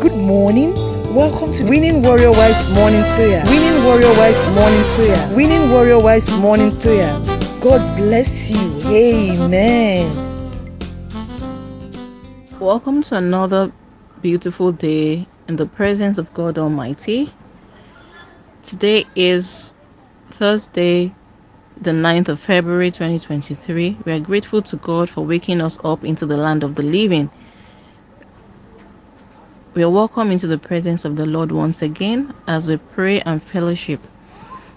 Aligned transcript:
Good 0.00 0.16
morning. 0.16 0.72
Welcome 1.14 1.52
to 1.52 1.64
Winning 1.68 2.02
Warrior 2.02 2.30
Wise 2.30 2.72
Morning 2.72 3.02
Prayer. 3.02 3.44
Winning 3.44 3.84
Warrior 3.84 4.14
Wise 4.16 4.42
Morning 4.54 4.82
Prayer. 4.94 5.36
Winning 5.36 5.70
Warrior 5.70 5.98
Wise 5.98 6.30
Morning 6.38 6.74
Prayer. 6.80 7.12
God 7.60 7.98
bless 7.98 8.50
you. 8.50 8.80
Amen. 8.86 10.08
Welcome 12.58 13.02
to 13.02 13.16
another 13.16 13.72
beautiful 14.22 14.72
day 14.72 15.26
in 15.46 15.56
the 15.56 15.66
presence 15.66 16.16
of 16.16 16.32
God 16.32 16.56
Almighty. 16.56 17.30
Today 18.62 19.04
is 19.14 19.74
Thursday, 20.30 21.12
the 21.78 21.90
9th 21.90 22.28
of 22.28 22.40
February 22.40 22.90
2023. 22.90 23.98
We 24.06 24.12
are 24.12 24.20
grateful 24.20 24.62
to 24.62 24.76
God 24.76 25.10
for 25.10 25.26
waking 25.26 25.60
us 25.60 25.78
up 25.84 26.04
into 26.04 26.24
the 26.24 26.38
land 26.38 26.64
of 26.64 26.74
the 26.74 26.84
living. 26.84 27.30
We 29.72 29.84
are 29.84 29.88
welcome 29.88 30.32
into 30.32 30.48
the 30.48 30.58
presence 30.58 31.04
of 31.04 31.14
the 31.14 31.26
Lord 31.26 31.52
once 31.52 31.80
again 31.80 32.34
as 32.48 32.66
we 32.66 32.76
pray 32.76 33.20
and 33.20 33.40
fellowship. 33.40 34.00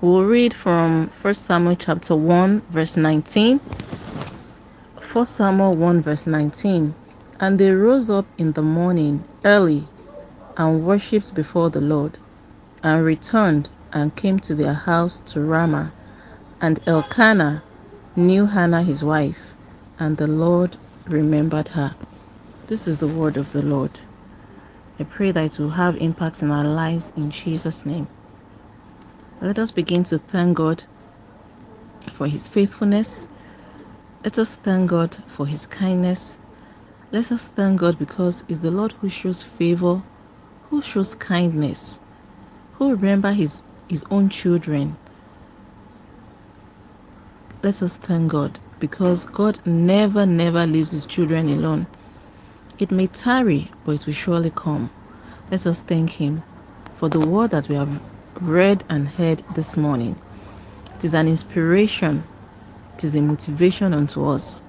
We'll 0.00 0.22
read 0.22 0.54
from 0.54 1.10
1 1.22 1.34
Samuel 1.34 1.74
chapter 1.74 2.14
1 2.14 2.62
verse 2.70 2.96
19. 2.96 3.58
1 3.58 5.26
Samuel 5.26 5.74
1 5.74 6.02
verse 6.02 6.28
19. 6.28 6.94
And 7.40 7.58
they 7.58 7.72
rose 7.72 8.08
up 8.10 8.26
in 8.38 8.52
the 8.52 8.62
morning 8.62 9.24
early 9.44 9.82
and 10.56 10.86
worshipped 10.86 11.34
before 11.34 11.68
the 11.68 11.80
Lord, 11.80 12.16
and 12.84 13.04
returned 13.04 13.68
and 13.92 14.14
came 14.14 14.38
to 14.38 14.54
their 14.54 14.74
house 14.74 15.18
to 15.26 15.40
Ramah. 15.40 15.90
And 16.60 16.78
Elkanah 16.86 17.60
knew 18.14 18.46
Hannah 18.46 18.84
his 18.84 19.02
wife, 19.02 19.52
and 19.98 20.16
the 20.16 20.28
Lord 20.28 20.76
remembered 21.08 21.66
her. 21.66 21.92
This 22.68 22.86
is 22.86 23.00
the 23.00 23.08
word 23.08 23.36
of 23.36 23.50
the 23.50 23.62
Lord. 23.62 23.98
I 24.98 25.04
pray 25.04 25.30
that 25.30 25.44
it 25.44 25.58
will 25.58 25.70
have 25.70 25.96
impact 25.96 26.42
in 26.42 26.50
our 26.50 26.64
lives 26.64 27.12
in 27.16 27.30
Jesus' 27.30 27.84
name. 27.84 28.08
Let 29.42 29.58
us 29.58 29.70
begin 29.70 30.04
to 30.04 30.18
thank 30.18 30.56
God 30.56 30.82
for 32.08 32.26
His 32.26 32.48
faithfulness. 32.48 33.28
Let 34.24 34.38
us 34.38 34.54
thank 34.54 34.88
God 34.88 35.14
for 35.26 35.46
His 35.46 35.66
kindness. 35.66 36.38
Let 37.12 37.30
us 37.30 37.44
thank 37.44 37.80
God 37.80 37.98
because 37.98 38.42
it's 38.48 38.60
the 38.60 38.70
Lord 38.70 38.92
who 38.92 39.10
shows 39.10 39.42
favor, 39.42 40.02
who 40.70 40.80
shows 40.80 41.14
kindness, 41.14 42.00
who 42.74 42.92
remember 42.92 43.32
His 43.32 43.62
His 43.88 44.04
own 44.10 44.30
children. 44.30 44.96
Let 47.62 47.82
us 47.82 47.96
thank 47.96 48.32
God 48.32 48.58
because 48.80 49.26
God 49.26 49.58
never, 49.66 50.24
never 50.24 50.66
leaves 50.66 50.92
His 50.92 51.04
children 51.04 51.50
alone. 51.50 51.86
It 52.78 52.90
may 52.90 53.06
tarry, 53.06 53.70
but 53.84 53.92
it 53.92 54.06
will 54.06 54.12
surely 54.12 54.52
come. 54.54 54.90
Let 55.50 55.66
us 55.66 55.82
thank 55.82 56.10
Him 56.10 56.42
for 56.96 57.08
the 57.08 57.20
word 57.20 57.52
that 57.52 57.68
we 57.68 57.74
have 57.74 58.00
read 58.40 58.84
and 58.88 59.08
heard 59.08 59.38
this 59.54 59.76
morning. 59.76 60.16
It 60.98 61.04
is 61.04 61.14
an 61.14 61.26
inspiration, 61.26 62.24
it 62.94 63.04
is 63.04 63.14
a 63.14 63.22
motivation 63.22 63.94
unto 63.94 64.26
us 64.26 64.62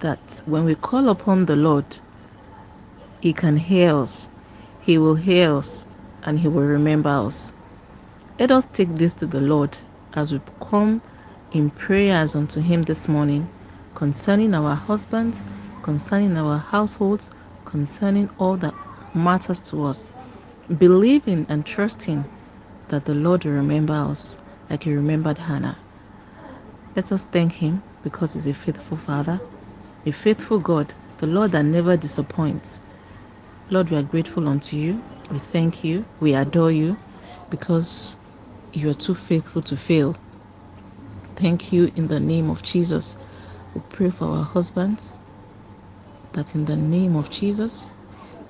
that 0.00 0.42
when 0.46 0.64
we 0.64 0.74
call 0.74 1.08
upon 1.08 1.46
the 1.46 1.56
Lord, 1.56 1.84
He 3.20 3.32
can 3.32 3.56
hear 3.56 3.96
us, 3.96 4.30
He 4.82 4.98
will 4.98 5.14
hear 5.14 5.54
us, 5.54 5.86
and 6.22 6.38
He 6.38 6.48
will 6.48 6.62
remember 6.62 7.10
us. 7.10 7.52
Let 8.38 8.50
us 8.50 8.66
take 8.66 8.94
this 8.96 9.14
to 9.14 9.26
the 9.26 9.40
Lord 9.40 9.76
as 10.14 10.32
we 10.32 10.40
come 10.60 11.02
in 11.52 11.70
prayers 11.70 12.34
unto 12.34 12.60
Him 12.60 12.82
this 12.82 13.08
morning 13.08 13.48
concerning 13.94 14.54
our 14.54 14.74
husbands, 14.74 15.40
concerning 15.84 16.34
our 16.38 16.56
households, 16.56 17.28
concerning 17.66 18.30
all 18.38 18.56
that 18.56 18.74
matters 19.14 19.60
to 19.60 19.84
us, 19.84 20.14
believing 20.78 21.44
and 21.50 21.66
trusting 21.66 22.24
that 22.88 23.04
the 23.04 23.14
Lord 23.14 23.44
will 23.44 23.52
remember 23.52 23.92
us 23.92 24.38
like 24.70 24.84
He 24.84 24.94
remembered 24.94 25.36
Hannah. 25.36 25.76
Let 26.96 27.12
us 27.12 27.24
thank 27.26 27.52
Him 27.52 27.82
because 28.02 28.32
He's 28.32 28.46
a 28.46 28.54
faithful 28.54 28.96
Father, 28.96 29.38
a 30.06 30.10
faithful 30.10 30.58
God, 30.58 30.94
the 31.18 31.26
Lord 31.26 31.52
that 31.52 31.64
never 31.64 31.98
disappoints. 31.98 32.80
Lord, 33.68 33.90
we 33.90 33.98
are 33.98 34.02
grateful 34.02 34.48
unto 34.48 34.78
you. 34.78 35.02
We 35.30 35.38
thank 35.38 35.84
you. 35.84 36.06
We 36.18 36.32
adore 36.32 36.72
you 36.72 36.96
because 37.50 38.16
you 38.72 38.88
are 38.88 38.94
too 38.94 39.14
faithful 39.14 39.60
to 39.62 39.76
fail. 39.76 40.16
Thank 41.36 41.74
you 41.74 41.92
in 41.94 42.06
the 42.08 42.20
name 42.20 42.48
of 42.48 42.62
Jesus. 42.62 43.18
We 43.74 43.82
pray 43.90 44.08
for 44.08 44.24
our 44.28 44.44
husbands 44.44 45.18
that 46.34 46.54
in 46.54 46.66
the 46.66 46.76
name 46.76 47.16
of 47.16 47.30
Jesus 47.30 47.88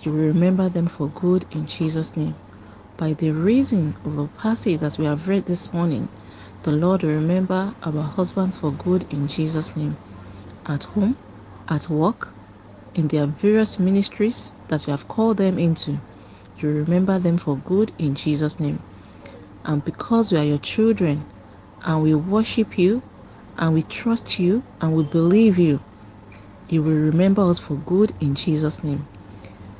you 0.00 0.12
will 0.12 0.27
remember 0.27 0.69
them 0.69 0.89
for 0.89 1.09
good 1.09 1.47
in 1.53 1.67
Jesus' 1.67 2.17
name. 2.17 2.37
By 2.97 3.15
the 3.15 3.31
reason 3.31 3.95
of 4.05 4.17
the 4.17 4.27
passage 4.28 4.81
that 4.81 4.99
we 4.99 5.05
have 5.06 5.28
read 5.28 5.47
this 5.47 5.72
morning, 5.72 6.09
the 6.62 6.73
Lord 6.73 7.03
will 7.03 7.11
remember 7.11 7.75
our 7.83 8.03
husbands 8.03 8.59
for 8.59 8.73
good 8.73 9.06
in 9.11 9.28
Jesus' 9.28 9.77
name. 9.77 9.97
At 10.67 10.84
home, 10.84 11.17
at 11.69 11.89
work, 11.89 12.34
in 12.94 13.09
their 13.09 13.27
various 13.27 13.78
ministries 13.78 14.53
that 14.69 14.87
you 14.87 14.91
have 14.93 15.09
called 15.09 15.39
them 15.39 15.59
into, 15.59 15.99
you 16.59 16.69
remember 16.69 17.19
them 17.19 17.39
for 17.39 17.56
good 17.56 17.93
in 17.99 18.15
Jesus' 18.15 18.61
name. 18.61 18.81
And 19.65 19.84
because 19.84 20.31
we 20.31 20.39
are 20.39 20.44
your 20.44 20.59
children 20.59 21.25
and 21.84 22.03
we 22.03 22.15
worship 22.15 22.78
you 22.78 23.03
and 23.56 23.75
we 23.75 23.83
trust 23.83 24.39
you 24.39 24.62
and 24.81 24.94
we 24.94 25.03
believe 25.05 25.59
you, 25.59 25.81
you 26.75 26.83
will 26.83 26.93
remember 26.93 27.43
us 27.43 27.61
for 27.61 27.77
good 27.77 28.12
in 28.21 28.35
Jesus' 28.35 28.83
name. 28.83 29.07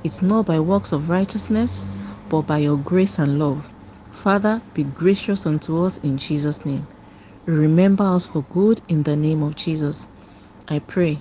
It's 0.05 0.23
not 0.23 0.47
by 0.47 0.61
works 0.61 0.93
of 0.93 1.09
righteousness, 1.09 1.89
but 2.29 2.43
by 2.43 2.59
your 2.59 2.77
grace 2.77 3.19
and 3.19 3.37
love. 3.39 3.69
Father, 4.13 4.63
be 4.75 4.85
gracious 4.85 5.45
unto 5.45 5.83
us 5.83 5.97
in 5.99 6.19
Jesus' 6.19 6.65
name. 6.65 6.87
Remember 7.47 8.05
us 8.05 8.27
for 8.27 8.45
good 8.55 8.81
in 8.89 9.03
the 9.03 9.17
name 9.17 9.43
of 9.43 9.57
Jesus. 9.57 10.09
I 10.69 10.79
pray, 10.79 11.19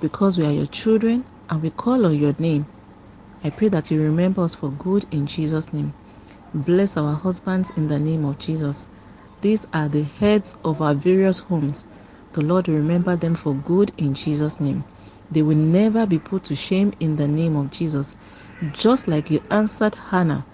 because 0.00 0.36
we 0.36 0.44
are 0.44 0.52
your 0.52 0.66
children 0.66 1.24
and 1.48 1.62
we 1.62 1.70
call 1.70 2.04
on 2.04 2.18
your 2.18 2.34
name, 2.38 2.66
I 3.42 3.50
pray 3.50 3.68
that 3.68 3.90
you 3.90 4.02
remember 4.02 4.42
us 4.42 4.54
for 4.54 4.68
good 4.70 5.06
in 5.10 5.26
Jesus' 5.26 5.72
name. 5.72 5.94
Bless 6.52 6.98
our 6.98 7.14
husbands 7.14 7.70
in 7.76 7.88
the 7.88 7.98
name 7.98 8.26
of 8.26 8.38
Jesus. 8.38 8.86
These 9.40 9.66
are 9.72 9.88
the 9.88 10.02
heads 10.02 10.54
of 10.64 10.82
our 10.82 10.94
various 10.94 11.38
homes. 11.38 11.84
The 12.34 12.42
Lord 12.42 12.68
remember 12.68 13.16
them 13.16 13.34
for 13.34 13.54
good 13.54 13.90
in 13.96 14.14
Jesus' 14.14 14.60
name. 14.60 14.84
They 15.30 15.42
will 15.42 15.56
never 15.56 16.06
be 16.06 16.18
put 16.18 16.44
to 16.44 16.56
shame 16.56 16.92
in 17.00 17.16
the 17.16 17.28
name 17.28 17.56
of 17.56 17.70
Jesus. 17.70 18.14
Just 18.72 19.08
like 19.08 19.30
you 19.30 19.40
answered 19.50 19.94
Hannah 19.94 20.44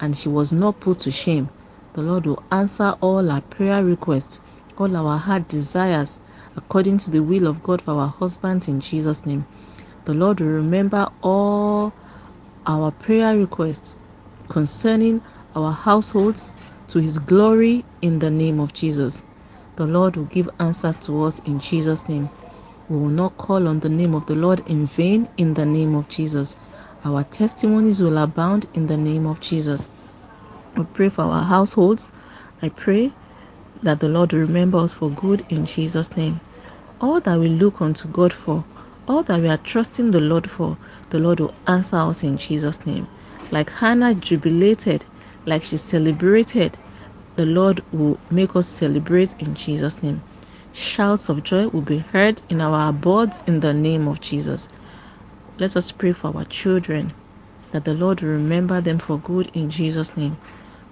and 0.00 0.16
she 0.16 0.28
was 0.28 0.52
not 0.52 0.80
put 0.80 1.00
to 1.00 1.10
shame, 1.10 1.48
the 1.94 2.02
Lord 2.02 2.26
will 2.26 2.42
answer 2.52 2.94
all 3.00 3.30
our 3.30 3.40
prayer 3.40 3.84
requests, 3.84 4.40
all 4.76 4.96
our 4.96 5.18
heart 5.18 5.48
desires, 5.48 6.20
according 6.56 6.98
to 6.98 7.10
the 7.10 7.22
will 7.22 7.46
of 7.46 7.62
God 7.62 7.82
for 7.82 7.92
our 7.92 8.08
husbands 8.08 8.68
in 8.68 8.80
Jesus' 8.80 9.26
name. 9.26 9.46
The 10.04 10.14
Lord 10.14 10.40
will 10.40 10.48
remember 10.48 11.08
all 11.22 11.92
our 12.66 12.90
prayer 12.92 13.36
requests 13.36 13.96
concerning 14.48 15.22
our 15.54 15.72
households 15.72 16.52
to 16.88 17.00
His 17.00 17.18
glory 17.18 17.84
in 18.02 18.18
the 18.18 18.30
name 18.30 18.60
of 18.60 18.72
Jesus. 18.72 19.26
The 19.76 19.86
Lord 19.86 20.16
will 20.16 20.24
give 20.26 20.48
answers 20.60 20.98
to 20.98 21.24
us 21.24 21.38
in 21.40 21.60
Jesus' 21.60 22.08
name. 22.08 22.30
We 22.88 22.96
will 22.96 23.08
not 23.08 23.36
call 23.36 23.68
on 23.68 23.80
the 23.80 23.90
name 23.90 24.14
of 24.14 24.24
the 24.24 24.34
Lord 24.34 24.62
in 24.66 24.86
vain 24.86 25.28
in 25.36 25.52
the 25.52 25.66
name 25.66 25.94
of 25.94 26.08
Jesus. 26.08 26.56
Our 27.04 27.22
testimonies 27.24 28.02
will 28.02 28.16
abound 28.16 28.66
in 28.72 28.86
the 28.86 28.96
name 28.96 29.26
of 29.26 29.40
Jesus. 29.40 29.88
We 30.74 30.84
pray 30.84 31.10
for 31.10 31.22
our 31.22 31.44
households. 31.44 32.12
I 32.62 32.70
pray 32.70 33.12
that 33.82 34.00
the 34.00 34.08
Lord 34.08 34.32
will 34.32 34.40
remember 34.40 34.78
us 34.78 34.92
for 34.92 35.10
good 35.10 35.44
in 35.50 35.66
Jesus' 35.66 36.16
name. 36.16 36.40
All 37.00 37.20
that 37.20 37.38
we 37.38 37.48
look 37.48 37.82
unto 37.82 38.08
God 38.08 38.32
for, 38.32 38.64
all 39.06 39.22
that 39.24 39.40
we 39.40 39.48
are 39.48 39.58
trusting 39.58 40.10
the 40.10 40.20
Lord 40.20 40.50
for, 40.50 40.78
the 41.10 41.18
Lord 41.18 41.40
will 41.40 41.54
answer 41.66 41.96
us 41.96 42.22
in 42.22 42.38
Jesus' 42.38 42.86
name. 42.86 43.06
Like 43.50 43.70
Hannah 43.70 44.14
jubilated, 44.14 45.04
like 45.44 45.62
she 45.62 45.76
celebrated, 45.76 46.76
the 47.36 47.44
Lord 47.44 47.84
will 47.92 48.18
make 48.30 48.56
us 48.56 48.66
celebrate 48.66 49.40
in 49.42 49.54
Jesus' 49.54 50.02
name. 50.02 50.22
Shouts 50.72 51.28
of 51.28 51.42
joy 51.42 51.68
will 51.68 51.82
be 51.82 51.98
heard 51.98 52.40
in 52.48 52.60
our 52.60 52.90
abodes 52.90 53.42
in 53.46 53.60
the 53.60 53.72
name 53.72 54.06
of 54.06 54.20
Jesus. 54.20 54.68
Let 55.58 55.76
us 55.76 55.90
pray 55.90 56.12
for 56.12 56.36
our 56.36 56.44
children 56.44 57.12
that 57.72 57.84
the 57.84 57.94
Lord 57.94 58.20
will 58.20 58.30
remember 58.30 58.80
them 58.80 58.98
for 58.98 59.18
good 59.18 59.50
in 59.54 59.70
Jesus' 59.70 60.16
name. 60.16 60.36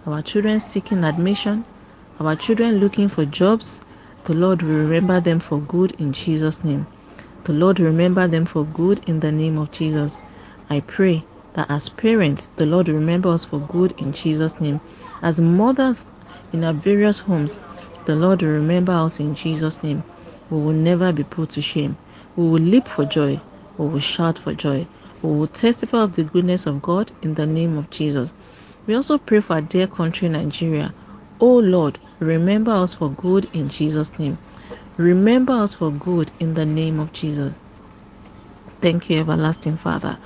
Our 0.06 0.22
children 0.22 0.60
seeking 0.60 1.04
admission, 1.04 1.64
our 2.20 2.36
children 2.36 2.78
looking 2.78 3.08
for 3.08 3.24
jobs, 3.24 3.80
the 4.24 4.34
Lord 4.34 4.62
will 4.62 4.74
remember 4.74 5.20
them 5.20 5.40
for 5.40 5.60
good 5.60 5.92
in 5.98 6.12
Jesus' 6.12 6.64
name. 6.64 6.86
The 7.44 7.52
Lord 7.52 7.78
will 7.78 7.86
remember 7.86 8.26
them 8.26 8.44
for 8.44 8.64
good 8.64 9.00
in 9.06 9.20
the 9.20 9.30
name 9.30 9.58
of 9.58 9.70
Jesus. 9.70 10.20
I 10.68 10.80
pray 10.80 11.24
that 11.54 11.70
as 11.70 11.88
parents, 11.88 12.48
the 12.56 12.66
Lord 12.66 12.88
will 12.88 12.96
remember 12.96 13.28
us 13.28 13.44
for 13.44 13.60
good 13.60 13.94
in 13.98 14.12
Jesus' 14.12 14.60
name. 14.60 14.80
As 15.22 15.40
mothers 15.40 16.04
in 16.52 16.64
our 16.64 16.72
various 16.72 17.20
homes, 17.20 17.58
the 18.06 18.16
Lord 18.16 18.40
will 18.40 18.50
remember 18.50 18.92
us 18.92 19.20
in 19.20 19.34
Jesus' 19.34 19.82
name. 19.82 20.04
We 20.48 20.58
will 20.58 20.72
never 20.72 21.12
be 21.12 21.24
put 21.24 21.50
to 21.50 21.62
shame. 21.62 21.96
We 22.36 22.44
will 22.44 22.60
leap 22.60 22.86
for 22.86 23.04
joy. 23.04 23.40
We 23.76 23.88
will 23.88 23.98
shout 23.98 24.38
for 24.38 24.54
joy. 24.54 24.86
We 25.22 25.30
will 25.30 25.48
testify 25.48 25.98
of 26.02 26.14
the 26.14 26.22
goodness 26.22 26.66
of 26.66 26.82
God 26.82 27.10
in 27.22 27.34
the 27.34 27.46
name 27.46 27.76
of 27.76 27.90
Jesus. 27.90 28.32
We 28.86 28.94
also 28.94 29.18
pray 29.18 29.40
for 29.40 29.54
our 29.54 29.60
dear 29.60 29.88
country, 29.88 30.28
Nigeria. 30.28 30.94
O 31.40 31.56
Lord, 31.56 31.98
remember 32.20 32.70
us 32.70 32.94
for 32.94 33.10
good 33.10 33.48
in 33.52 33.68
Jesus' 33.68 34.16
name. 34.18 34.38
Remember 34.96 35.52
us 35.54 35.74
for 35.74 35.90
good 35.90 36.30
in 36.38 36.54
the 36.54 36.64
name 36.64 37.00
of 37.00 37.12
Jesus. 37.12 37.58
Thank 38.80 39.10
you, 39.10 39.18
everlasting 39.18 39.78
Father. 39.78 40.16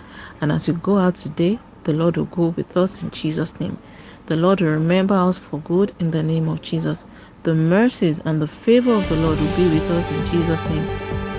And 0.40 0.52
as 0.52 0.68
we 0.68 0.74
go 0.74 0.98
out 0.98 1.16
today, 1.16 1.58
the 1.84 1.94
Lord 1.94 2.18
will 2.18 2.26
go 2.26 2.48
with 2.48 2.76
us 2.76 3.02
in 3.02 3.10
Jesus' 3.10 3.58
name. 3.58 3.78
The 4.26 4.36
Lord 4.36 4.60
will 4.60 4.72
remember 4.72 5.14
us 5.14 5.38
for 5.38 5.58
good 5.60 5.94
in 5.98 6.10
the 6.10 6.22
name 6.22 6.46
of 6.46 6.60
Jesus. 6.60 7.04
The 7.42 7.54
mercies 7.54 8.20
and 8.22 8.42
the 8.42 8.46
favor 8.46 8.92
of 8.92 9.08
the 9.08 9.16
Lord 9.16 9.40
will 9.40 9.56
be 9.56 9.64
with 9.64 9.90
us 9.90 10.06
in 10.10 10.26
Jesus' 10.26 10.62
name. 10.68 10.84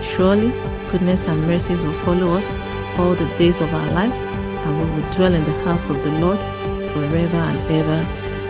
Surely, 0.03 0.51
goodness 0.91 1.27
and 1.27 1.45
mercies 1.45 1.79
will 1.83 1.93
follow 2.05 2.33
us 2.33 2.49
all 2.97 3.13
the 3.13 3.27
days 3.37 3.61
of 3.61 3.71
our 3.71 3.91
lives, 3.91 4.17
and 4.17 4.79
we 4.79 4.85
will 4.95 5.13
dwell 5.13 5.31
in 5.31 5.43
the 5.43 5.53
house 5.63 5.87
of 5.91 6.03
the 6.03 6.09
Lord 6.19 6.39
forever 6.93 7.37
and 7.37 7.71
ever. 7.71 8.03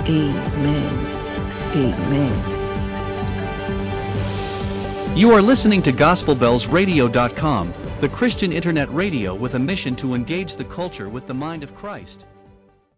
Amen. 0.07 0.93
Amen. 1.75 2.61
You 5.17 5.33
are 5.33 5.41
listening 5.41 5.81
to 5.81 5.91
GospelBellsRadio.com, 5.91 7.73
the 7.99 8.07
Christian 8.07 8.53
internet 8.53 8.89
radio 8.93 9.35
with 9.35 9.55
a 9.55 9.59
mission 9.59 9.97
to 9.97 10.13
engage 10.13 10.55
the 10.55 10.63
culture 10.63 11.09
with 11.09 11.27
the 11.27 11.33
mind 11.33 11.63
of 11.63 11.75
Christ. 11.75 12.23